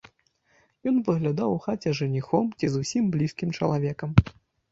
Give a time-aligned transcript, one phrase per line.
[0.91, 4.09] Ён выглядаў у хаце жаніхом ці зусім блізкім чалавекам.